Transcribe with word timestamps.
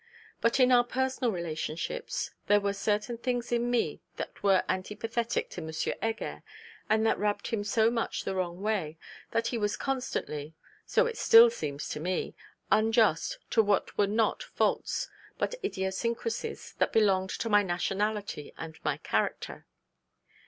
But 0.41 0.59
in 0.59 0.71
our 0.71 0.83
personal 0.83 1.31
relationships, 1.31 2.31
there 2.47 2.59
were 2.59 2.73
certain 2.73 3.19
things 3.19 3.51
in 3.51 3.69
me 3.69 4.01
that 4.15 4.41
were 4.41 4.63
antipathetic 4.67 5.47
to 5.51 5.61
M. 5.61 5.69
Heger, 6.01 6.41
and 6.89 7.05
that 7.05 7.19
rubbed 7.19 7.49
him 7.49 7.63
so 7.63 7.91
much 7.91 8.23
the 8.23 8.33
wrong 8.33 8.63
way, 8.63 8.97
that 9.29 9.49
he 9.49 9.59
was 9.59 9.77
constantly 9.77 10.55
(so 10.87 11.05
it 11.05 11.19
still 11.19 11.51
seems 11.51 11.87
to 11.89 11.99
me) 11.99 12.33
unjust 12.71 13.37
to 13.51 13.61
what 13.61 13.95
were 13.95 14.07
not 14.07 14.41
faults, 14.41 15.07
but 15.37 15.53
idiosyncrasies, 15.63 16.73
that 16.79 16.91
belonged 16.91 17.29
to 17.29 17.47
my 17.47 17.61
nationality 17.61 18.55
and 18.57 18.79
my 18.83 18.97
character. 18.97 19.67